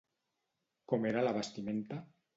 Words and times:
Com 0.93 1.05
era 1.11 1.23
la 1.27 1.37
vestimenta? 1.37 2.05